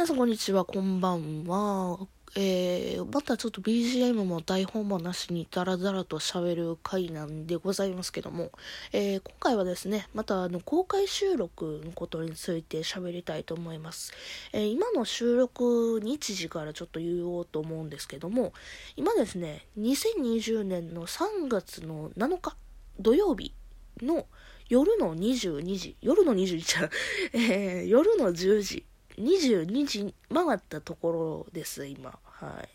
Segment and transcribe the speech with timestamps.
[0.00, 1.98] 皆さんこんにちは、こんばんは。
[2.34, 8.50] えー、またちょっと BGM も台本もなしにダラダラと喋る回なんでございますけども、
[8.94, 14.14] えー、今回はですね、またあの公開収録のことについて喋りたいと思います。
[14.54, 18.54] えー、今の収録日時からちょっと言おうと思うんですけども、
[18.96, 22.56] 今ですね、2020年の3月の7日
[22.98, 23.52] 土曜日
[24.00, 24.24] の
[24.70, 26.74] 夜の22時、夜の22時、
[27.36, 28.86] えー、夜の10時
[29.20, 32.18] 22時回ったところです、今。
[32.24, 32.68] はい。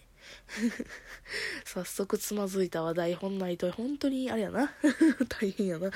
[1.66, 4.74] 早速つまずいた話題本ないと本当にあれやな
[5.30, 5.92] 大変やな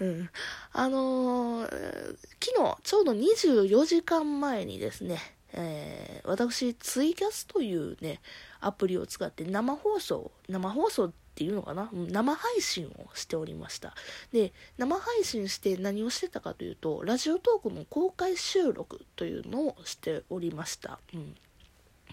[0.00, 0.30] うん
[0.72, 8.20] あのー、昨日ちょうど24時間前にですねえー、私ツイキャスというね
[8.60, 11.88] アプリを使って生放送生放送っていうのかな？
[11.90, 13.94] 生配信をしておりました。
[14.30, 20.98] で、生配信して何をしてたかというと、ラジオトークの公開収録というのをしておりました。
[21.14, 21.34] うん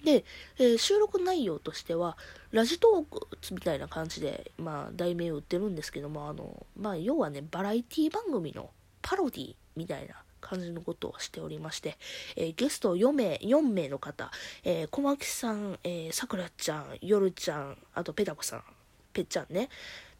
[0.05, 0.23] で、
[0.59, 2.19] えー、収録内容としては、
[2.52, 8.69] ラジトークみたいな感じで、まあ、題名を売ってるんですけども、あの、まあ、要はね、バラエティ番組の
[9.02, 11.97] パロディみたいな感じのことをしておりまして、
[12.36, 14.31] えー、ゲスト4名、4名の方、
[14.64, 18.64] えー、小牧さん、えー、さくらちゃん、よるちゃん、あとペタコさん、
[19.13, 19.69] ぺっちゃんね、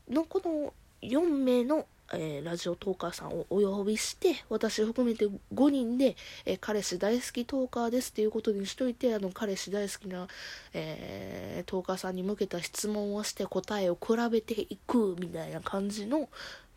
[0.10, 10.28] のこの4名の、えー、ラジオトーカーさんをお呼びして、私含めて5人で、えー、彼氏大好きトーカーですっていうことにしといて、あの、彼氏大好きな、
[10.74, 16.30] えー、トーカーさんに向けた質問をして答えを比べていくみたいな感じの、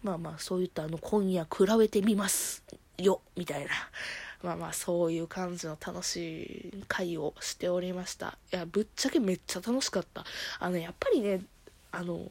[0.03, 2.65] まあまあ、そういったあの、今夜比べてみます
[2.99, 3.71] よ、みたいな。
[4.43, 8.39] まあまあそういう感じの楽しい会をしておりました。
[8.53, 10.25] いや、ぶっちゃけめっちゃ楽しかった。
[10.59, 11.43] あの、やっぱりね、
[11.93, 12.27] あの、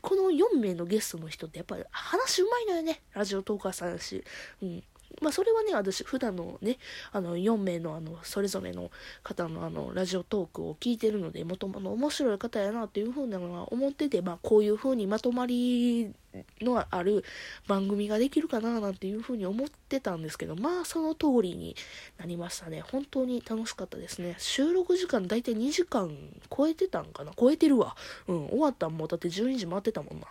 [0.00, 3.02] この4名のゲストの人ってやっぱり話うまいのよね。
[3.12, 4.24] ラジオトーカーさんだし。
[4.62, 4.84] うん。
[5.20, 6.78] まあそれはね、私普段のね、
[7.12, 8.90] あの4名のあの、それぞれの
[9.22, 16.12] 方のあの、ラジオトークを聞いてるので、もともと面白い方やなっていうふうなのは思ってて、まあこういうふうにまとまり
[16.60, 17.24] のある
[17.66, 21.74] 番組ができるかななんていうふうに思ってたんですけど、まあその通りに
[22.18, 22.80] なりましたね。
[22.80, 24.36] 本当に楽しかったですね。
[24.38, 26.10] 収録時間だいたい2時間
[26.54, 27.32] 超えてたんかな？
[27.38, 27.96] 超えてるわ。
[28.26, 30.26] うん、終わったんもうだって12時回ってたもんな。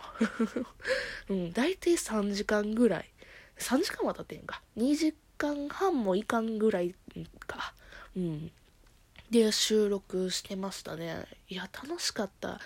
[1.30, 3.10] うん、だいたい3時間ぐらい。
[3.58, 4.62] 3時間は経ってんか。
[4.76, 6.94] 2時間半もいかんぐらい
[7.46, 7.74] か。
[8.16, 8.50] うん。
[9.30, 11.26] で、収録してましたね。
[11.48, 12.60] いや、楽しかった。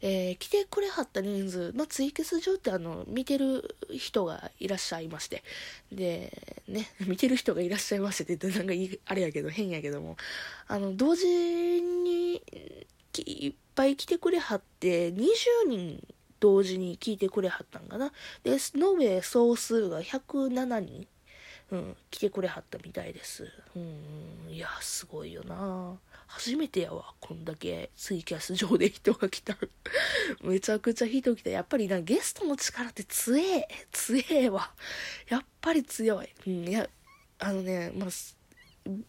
[0.00, 5.42] えー、来てくれはった人数、まあ、ツイキャス上ってあの、見てる人がいらっしゃいまして。
[5.92, 10.16] で、ね、 見てる人がいらっしゃいましてって言ってなんか、あれやけど、変やけども。
[10.68, 12.42] あの、同時に、
[13.18, 15.24] いっぱい来てくれはって、20
[15.68, 16.06] 人
[16.40, 18.12] 同時に聞いてくれはったんかな。
[18.42, 21.06] で、延べ総数が107人
[21.72, 23.50] うん、来てくれはったみたいです。
[23.74, 25.96] うん、いや、すごいよな
[26.28, 29.56] 初めてやわ、こんだけツイキャス上で人が来た。
[30.42, 31.50] めちゃくちゃ人来た。
[31.50, 34.72] やっぱりな、ゲストの力って強え、強えわ。
[35.28, 36.28] やっぱり強い。
[36.46, 36.88] うん、いや、
[37.40, 38.08] あのね、まあ、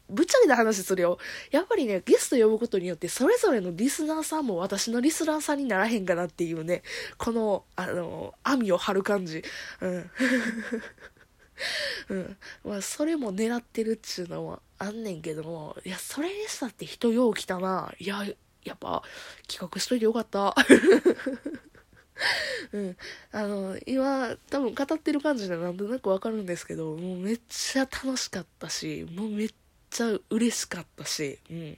[0.09, 1.17] ぶっちゃけた話するよ。
[1.51, 6.83] やっぱりね、ゲスト呼ぶことによって、それぞれのリスナーさんも私のリスナーさんにならへんかなっていうね、
[7.17, 9.43] この、あの、網を張る感じ。
[9.81, 10.11] うん。
[12.09, 12.37] うん。
[12.63, 17.93] まあ、それも狙ってるっちゅうのはあんねんけども、いや、それにしたって人よう来たな。
[17.99, 18.23] いや、
[18.63, 19.03] やっぱ、
[19.47, 20.55] 企画しといてよかった。
[22.73, 22.97] うん。
[23.31, 29.49] あの、今、多分語ってる感じでなんとなくわかるんですけど、もうめっちゃ楽しかったし、もうめっ
[29.89, 31.77] ちゃ嬉しかったし、うん。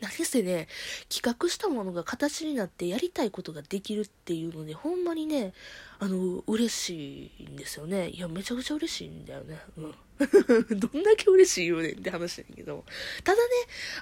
[0.00, 0.68] 何せね、
[1.08, 5.54] 企画したものが形になってやりたいことができるっていうので、ほんまにね、
[5.98, 8.10] あの、嬉しいんですよね。
[8.10, 9.58] いや、めちゃくちゃ嬉しいんだよね。
[9.78, 9.94] うん。
[10.78, 12.84] どんだけ嬉しいよねって話だけど。
[13.24, 13.52] ただね、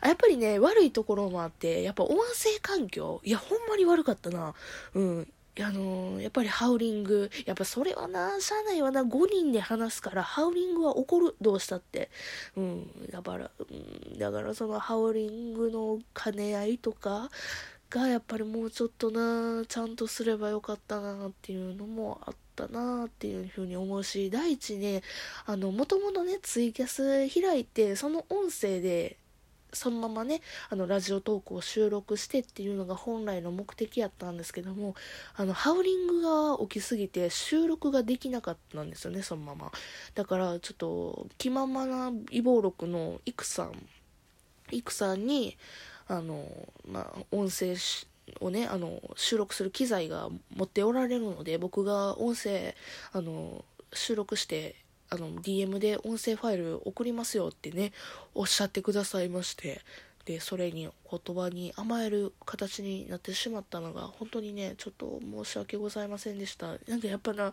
[0.03, 4.55] やっぱりね、悪いところもあって、やっぱ音声環境、いや、ほんまに悪かったな。
[4.95, 5.33] うん。
[5.63, 12.11] あのー、やっぱりハウリング、やっぱそれはな、社内はな、5人で話すから、ハウリングは起こる、どうしたって。
[12.57, 17.31] うん、だから、うん、だからそのハウリングの兼ね合いとか
[17.89, 25.03] が、やっぱりもうちょっとな、ちゃんとすればよかったな、っていうのもあったな、っていうふうに思うし、第一ね、
[25.47, 29.19] あの、もともとね、ツイキャス開いて、その音声で、
[29.75, 30.41] そのままね、
[30.71, 34.95] あの、ラジオトークを収録してっていうのが本来の目的やったんですけども、
[35.35, 39.73] あの、ハウリングが起きすぎて収録ができなかったんですよね、そのまま。
[40.15, 43.73] だから、ちょっと、気ままな異暴録のイクさん、
[44.71, 45.57] イクさんに、
[46.07, 46.47] あの、
[46.87, 47.75] まあ、音声
[48.41, 52.75] をね、あの、収録する機材が持っておられるので、僕が音声、
[53.13, 57.93] あの、収録してあの DM で音声ファイル送りますよってね
[58.35, 59.81] おっしゃってくださいまして
[60.25, 66.79] でそれに言葉に甘える形になってしまったのが本当にねちょっと申し訳ございませんでした。
[66.89, 67.53] なんかやっぱな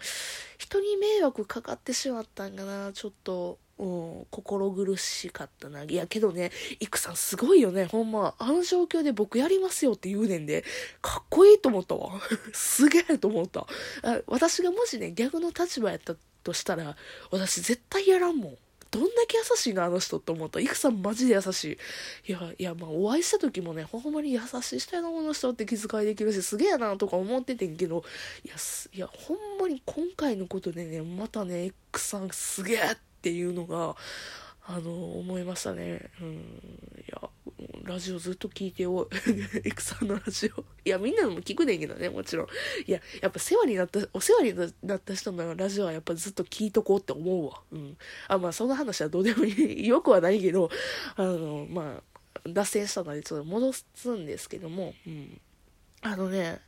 [0.58, 5.84] 人に迷惑かかってしまったんかなちょっとうん、心苦しかったな。
[5.84, 7.86] いや、けどね、イクさんすごいよね。
[7.86, 10.64] ほんま、あの状況で僕やりますよって言うねんで、
[11.02, 12.22] かっこいいと思ったわ。
[12.54, 13.62] すげえと思った
[14.04, 14.22] あ。
[14.28, 16.96] 私がもしね、逆の立場やったとしたら、
[17.32, 18.58] 私絶対やらんもん。
[18.92, 20.60] どんだけ優しいのあの人って思った。
[20.60, 21.80] イクさんマジで優し
[22.28, 22.32] い。
[22.32, 28.04] いや、いや、まあ、お会いした時もね、ほんまに優しい人やな、この人って気遣いできるし、すげえな、とか思っててんけど、
[28.46, 28.56] いや、
[28.94, 33.96] いや、ほんまに今回のことでね、またね、イクさんすげえってていうのが、
[34.64, 36.12] あの、思いましたね。
[36.22, 36.28] うん。
[36.28, 37.22] いや、
[37.84, 39.10] ラジオずっと聞いてよ。
[39.64, 40.62] エクさんのラジオ。
[40.86, 42.48] いや、みんなのも聞くねんけどね、もちろん。
[42.86, 47.62] いや、やっぱ世話になった、お世話になった人のラジオはやっぱずっと聞いとこうって思うわ。
[47.72, 47.98] うん。
[48.28, 49.88] あ、まあ、その話はどうでもいい。
[49.88, 50.70] よくはないけど、
[51.16, 52.04] あの、まあ、
[52.48, 55.42] 脱線したのでちょっと戻すんですけども、うん。
[56.02, 56.62] あのね、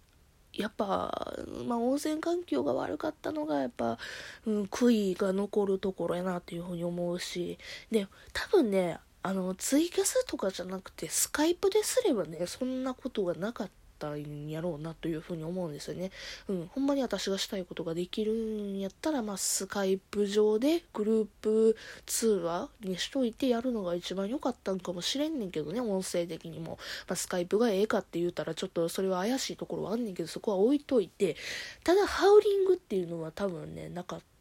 [0.53, 1.35] やっぱ、
[1.65, 3.97] まあ、温泉環境が悪かったのが、やっぱ、
[4.45, 7.57] うん、悔いが残るところやなっていうふうに思うし、
[7.91, 13.82] で、多分ね、あの、ツイキャスとかじゃなくて、スカイプですればね、そんなことがなかった。
[14.03, 16.11] ったんやろうなというふうに思うんですよね。
[16.49, 26.77] うん、ほんまに私がしたいことができるんやったら、まあ、スカイプ上でグループ通話にしといてやるのが一番良かったんかもしれんねんけどね、音声的にも。
[27.07, 31.37] まあ、スカイプがええかって言うたら、ちょっとそれは怪しいところはあんねんけど、そこは置いといて、
[31.83, 34.32] ただ、ハウリングっていうのは多分ね、なかった。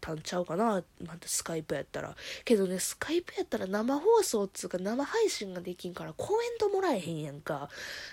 [0.00, 2.14] たんちゃうかなまたスカイプやったら。
[2.44, 7.68] けどね、スカイプやったら生放送っつうか生配信ができんからコメントもらえへんやんか。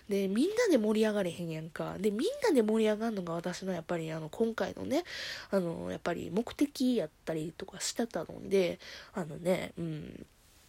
[0.07, 1.97] で、みんなで盛り上がれへんやんか。
[1.99, 5.03] で、みんなで盛り上がるのが私のやっぱりあの、今回のね、
[5.51, 8.79] あの、やっぱり目的やったりとかしてたので、
[9.13, 10.25] あのね、うん、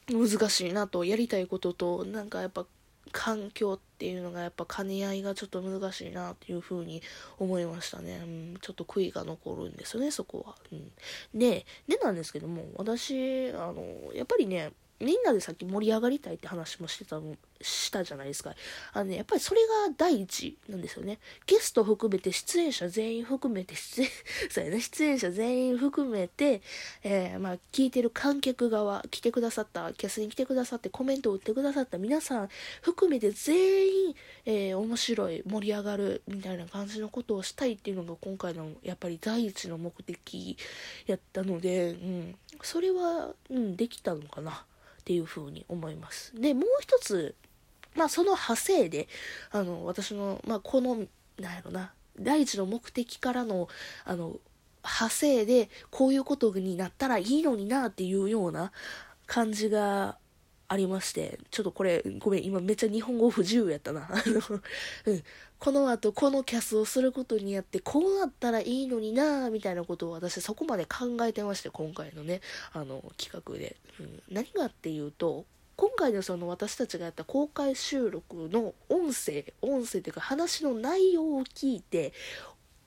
[0.09, 2.67] 難しいなと、やりたいことと、なんかやっぱ
[3.13, 7.03] 環境っていうのがやっぱ兼ね合いがちょっと難しいなっていうふうに
[7.39, 8.21] 思いましたね。
[8.23, 10.55] うん、ちょっと悔いが残るんですよね、そこは。
[10.73, 10.93] うん、
[11.39, 18.55] で、でなんですけども、私、あの、やっぱりね、みんなでさっき盛り上がりたいって話もしてたの、したじゃないですか。
[18.93, 21.19] あのね、やっぱりそれが第一なんですよね。
[21.47, 24.09] ゲスト含めて、出演者全員含めて、出演、
[24.51, 26.61] そうやね、出演者全員含めて、
[27.03, 32.49] えー、まあ、聞いてる観客側、来てくださった、キャスに来てくださってコメントを打ってくださった皆さん
[32.83, 34.15] 含めて全員、
[34.45, 40.59] えー、面白い、盛り上がる、みたいな感じのことをしたいっていうのが今回の、やっぱり第一の目的
[41.07, 44.67] やったので、うん、それは、うん、できたのかな。
[45.11, 46.33] っていうふうに思います。
[46.41, 47.35] で、もう一つ、
[47.97, 49.09] まあその派生で、
[49.51, 50.99] あの、私の、まあこの、
[51.37, 53.69] なんやろな、第一の目的からの、
[54.05, 54.39] あの、
[54.85, 58.71] 派生でこういうことになったらいいのになっていうような
[59.27, 60.17] 感じが
[60.73, 64.09] ありまして、ちょっとこれ、ごめん、今めっちゃ日本語不自由やったな。
[65.05, 65.23] うん、
[65.59, 72.41] この後、このキャスをすることによって、こうなったらいいのになみたいなことを私そこまで考えてまして、今回のね、
[72.73, 73.75] あの、企画で。
[73.99, 75.45] うん、何がっていうと、
[75.75, 82.13] 今回のその私たちがやった公開収録の音声、音声っていうか話の内容を聞いて、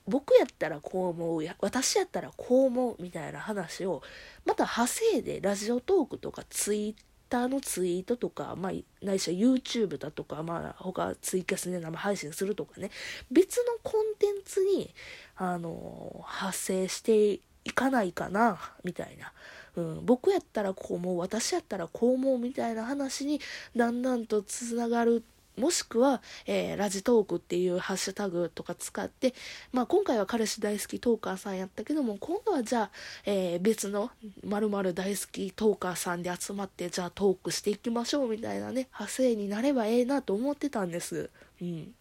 [0.06, 4.02] 僕やったらこう思うや、私やったらこう思うみたいな話を、
[4.46, 6.94] また派生でラジオトークとかツイッ
[7.28, 8.72] ターのツイートとか、まあ、
[9.04, 12.90] ないしは YouTube だとか、まあ、他ツイキャスで生配信するとかね、
[13.30, 14.94] 別のコンテンツに、
[15.36, 19.32] あの、発生していかないかな、みたいな。
[19.76, 23.40] うん、僕やったらこう思う、私やったらこう思うみたいな話に
[23.74, 25.24] だんだんとつながる
[25.56, 29.34] もしくは、えー、ラジトークっていうハッシュタグとか使って、
[29.72, 32.90] まあ今回は彼氏大好きトーカーさんやったけども、今度はじゃあ、
[33.24, 34.10] えー、別の
[34.44, 41.30] 〇〇大好きトーカーさんで集まって、じゃあトークしていきましょうみたいなね、派生になればええなと思ってたんです。
[41.60, 41.94] うん。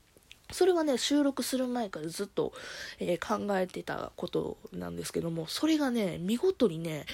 [0.52, 2.54] それはね、収録する前からずっと、
[3.00, 7.06] えー、考えてたことなんですけども、それがね、見事にね、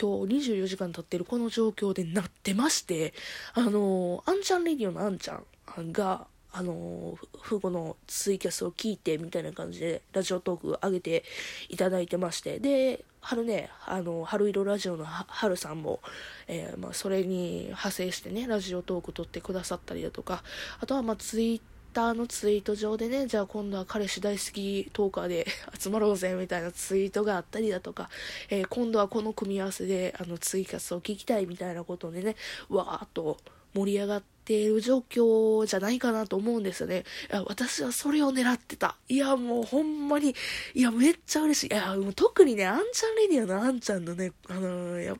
[0.00, 3.12] 今日24時間経ってるこの状況でなってまして、
[3.54, 5.44] あのー、あんちゃんレディオのあんちゃん
[5.92, 11.24] が、あのー、フゴのツイキャスを聞いてみたいな感じで、ラジオトーク上げて
[11.68, 16.00] いただいてまして、で、春ね、あの、春色ラジオの春さんも、
[16.46, 20.42] えー、まあ、それに派生してね、ラジオトーク撮ってくださったりだとか、
[20.80, 21.60] あとは、まあ、ツイッ
[21.96, 25.46] ターのツイート上でね、じゃあ今度は彼氏大好きトーカーで
[25.80, 28.10] 集まろうぜみたいなツイートがあったりだとか、
[28.50, 32.36] えー、今度はこの組み合わせであのツイキャスを聞きたいみたいなことでね、
[32.68, 33.38] わーっと
[33.76, 37.04] 盛り上がっている状況じゃないかなと思うんですよね。
[37.30, 38.96] いや、私はそれを狙ってた。
[39.08, 40.34] いや、もうほんまに、
[40.74, 41.66] いや、めっちゃ嬉しい。
[41.66, 45.16] いや、もう特にね、あんちゃんレディオのあんちゃんのね、あのー、や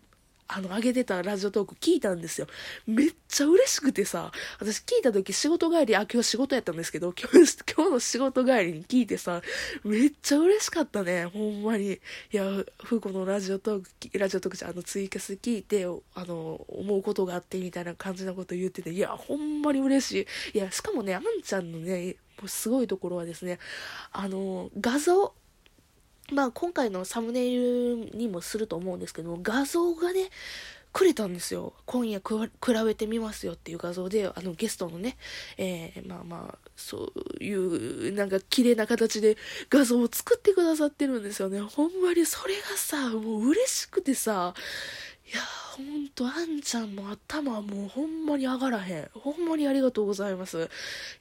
[0.49, 2.47] あの、上げてたラジオトーク聞いたんですよ。
[2.87, 9.43] めっちゃ嬉しくてさ、私聞いた時仕事帰り、あ、今日仕事やったんですけど、今日、今日の仕事帰りに聞いてさ、
[9.85, 11.95] めっちゃ嬉しかったね、ほんまに。
[11.95, 11.99] い
[12.31, 12.45] や、
[12.83, 20.59] ふうこのラジオトーク、ラジオトークじゃ、あの、ツイキャス聞いて、あの、思うことがあってみたいな感じなこと言ってて、いや、ほんまに嬉しい。
[20.59, 23.59] いや、しかもね、あんちゃんのね、すごいところはですね、
[24.13, 25.35] あの、画像、
[26.33, 30.31] まあ今回のサムネイルにもすると思うんですけど画像がね、
[30.97, 31.75] くれたんですよ。
[31.85, 32.49] 今夜比
[32.87, 35.19] べてみますよっていう画像で、あのゲストのね、
[35.59, 39.37] えー、まあまあ、そういうなんか綺麗な形で
[39.69, 41.61] 画像を作ってくださってるんですよね。
[41.61, 44.55] ほんまにそれがさ、もう嬉しくてさ、
[45.35, 45.41] や
[45.77, 49.11] ほんと、あんちゃんも頭もうほんまに上がらへん。
[49.13, 50.71] ほんまにありがとうございます。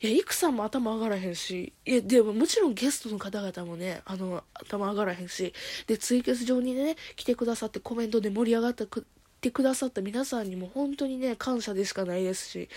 [0.01, 5.53] いや、いくさんも頭上がらへんし、いや、でももちろんゲストの方々もね、あの、頭上がらへんし、
[5.87, 9.05] で、ツイキャス上にね、来てくださってコメントで盛り上がったく、
[9.41, 12.69] てくださった皆さんにも本当にね、感謝でしかないですし、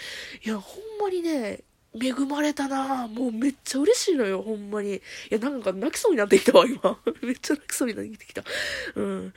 [0.45, 1.63] いや、ほんまにね、
[1.95, 4.97] 恵まれたなもうめっちゃ嬉しいのよ、ほんまに。
[4.97, 6.99] いや、なんか泣きそうになってきたわ、今。
[7.23, 8.45] めっちゃ泣きそうになってきた。
[8.95, 9.33] うん。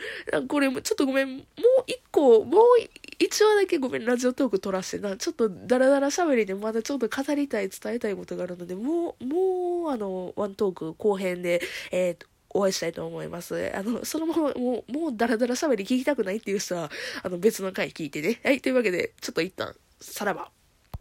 [0.47, 1.37] これ、ちょっとごめん。
[1.37, 1.45] もう
[1.87, 2.63] 一個、もう
[3.19, 5.15] 一話だけごめん、ラジオトーク撮らせてな。
[5.15, 13.71] ちょっとダラダラ喋りでまだちょっと語りたい、伝えたいことがあるので、もう、もう、あの、ワントーク後編で、えっ、ー、と、お会いしたいと思います。
[13.73, 16.91] あの、そのまま、もう、もうダラダラ喋り聞きたくないっていう人は、
[17.23, 18.41] あの、別の回聞いてね。
[18.43, 20.51] はい、というわけで、ちょっと一旦、さらば。